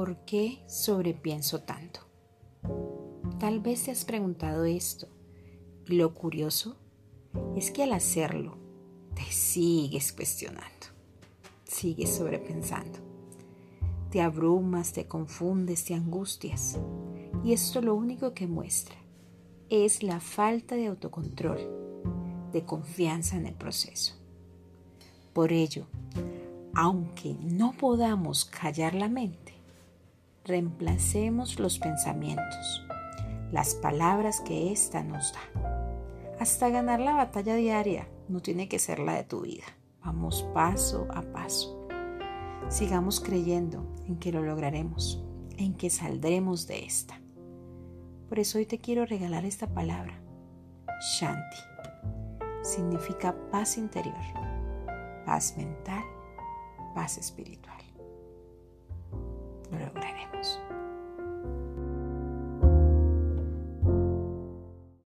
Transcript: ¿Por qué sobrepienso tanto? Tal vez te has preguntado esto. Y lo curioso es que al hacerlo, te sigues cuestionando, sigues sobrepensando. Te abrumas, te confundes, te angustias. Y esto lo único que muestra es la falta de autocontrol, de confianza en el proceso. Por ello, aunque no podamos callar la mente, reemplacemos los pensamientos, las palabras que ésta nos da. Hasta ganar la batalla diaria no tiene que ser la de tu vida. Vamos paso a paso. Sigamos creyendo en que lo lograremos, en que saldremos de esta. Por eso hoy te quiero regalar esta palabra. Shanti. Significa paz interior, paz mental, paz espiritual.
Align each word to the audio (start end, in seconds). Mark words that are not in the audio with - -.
¿Por 0.00 0.16
qué 0.24 0.62
sobrepienso 0.66 1.60
tanto? 1.60 2.00
Tal 3.38 3.60
vez 3.60 3.84
te 3.84 3.90
has 3.90 4.06
preguntado 4.06 4.64
esto. 4.64 5.08
Y 5.86 5.96
lo 5.96 6.14
curioso 6.14 6.78
es 7.54 7.70
que 7.70 7.82
al 7.82 7.92
hacerlo, 7.92 8.56
te 9.14 9.30
sigues 9.30 10.14
cuestionando, 10.14 10.86
sigues 11.64 12.16
sobrepensando. 12.16 12.98
Te 14.10 14.22
abrumas, 14.22 14.94
te 14.94 15.06
confundes, 15.06 15.84
te 15.84 15.92
angustias. 15.92 16.80
Y 17.44 17.52
esto 17.52 17.82
lo 17.82 17.94
único 17.94 18.32
que 18.32 18.46
muestra 18.46 18.96
es 19.68 20.02
la 20.02 20.18
falta 20.20 20.76
de 20.76 20.86
autocontrol, 20.86 22.48
de 22.52 22.64
confianza 22.64 23.36
en 23.36 23.44
el 23.44 23.54
proceso. 23.54 24.14
Por 25.34 25.52
ello, 25.52 25.88
aunque 26.74 27.36
no 27.42 27.72
podamos 27.72 28.46
callar 28.46 28.94
la 28.94 29.10
mente, 29.10 29.59
reemplacemos 30.44 31.58
los 31.58 31.78
pensamientos, 31.78 32.86
las 33.52 33.74
palabras 33.74 34.40
que 34.40 34.72
ésta 34.72 35.02
nos 35.02 35.32
da. 35.32 35.60
Hasta 36.38 36.70
ganar 36.70 37.00
la 37.00 37.14
batalla 37.14 37.54
diaria 37.54 38.08
no 38.28 38.40
tiene 38.40 38.68
que 38.68 38.78
ser 38.78 38.98
la 38.98 39.14
de 39.14 39.24
tu 39.24 39.42
vida. 39.42 39.64
Vamos 40.04 40.42
paso 40.54 41.06
a 41.10 41.22
paso. 41.22 41.86
Sigamos 42.68 43.20
creyendo 43.20 43.94
en 44.06 44.16
que 44.16 44.32
lo 44.32 44.42
lograremos, 44.42 45.22
en 45.58 45.74
que 45.74 45.90
saldremos 45.90 46.66
de 46.66 46.84
esta. 46.84 47.20
Por 48.28 48.38
eso 48.38 48.58
hoy 48.58 48.66
te 48.66 48.78
quiero 48.78 49.04
regalar 49.04 49.44
esta 49.44 49.66
palabra. 49.66 50.22
Shanti. 51.18 51.56
Significa 52.62 53.34
paz 53.50 53.76
interior, 53.76 54.14
paz 55.26 55.56
mental, 55.56 56.04
paz 56.94 57.18
espiritual. 57.18 57.89